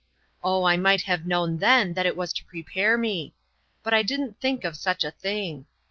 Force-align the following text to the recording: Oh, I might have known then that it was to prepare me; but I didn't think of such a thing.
Oh, 0.43 0.63
I 0.63 0.77
might 0.77 1.01
have 1.03 1.27
known 1.27 1.59
then 1.59 1.93
that 1.93 2.07
it 2.07 2.17
was 2.17 2.33
to 2.33 2.45
prepare 2.45 2.97
me; 2.97 3.35
but 3.83 3.93
I 3.93 4.01
didn't 4.01 4.39
think 4.39 4.63
of 4.63 4.75
such 4.75 5.03
a 5.03 5.11
thing. 5.11 5.67